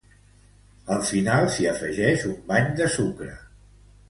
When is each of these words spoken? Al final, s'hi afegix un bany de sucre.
Al 0.95 1.03
final, 1.09 1.45
s'hi 1.57 1.67
afegix 1.73 2.25
un 2.31 2.35
bany 2.49 2.73
de 2.81 2.89
sucre. 2.97 3.31